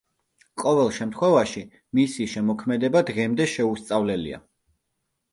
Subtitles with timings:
[0.61, 1.61] ყოველ შემთხვევაში,
[1.99, 4.41] მისი შემოქმედება დღემდე შეუსწავლელია.